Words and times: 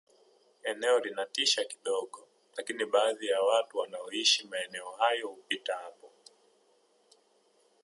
eneo 0.63 0.99
linatisha 0.99 1.63
kidogo 1.63 2.27
lakini 2.57 2.85
baadhi 2.85 3.27
ya 3.27 3.41
watu 3.41 3.77
wanaoishi 3.77 4.47
maeneo 4.47 4.91
hayo 4.91 5.27
hupita 5.27 5.73
hapo 5.77 6.11